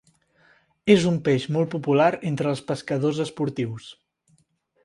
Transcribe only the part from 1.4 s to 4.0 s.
molt popular entre els pescadors esportius.